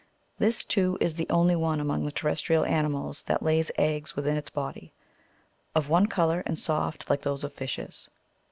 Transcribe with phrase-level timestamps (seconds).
[0.39, 4.49] This, too, is the only one among the terrestrial animals that lays eggs within its
[4.49, 4.93] body—
[5.75, 8.09] of one colour, and soft, like those of fishes.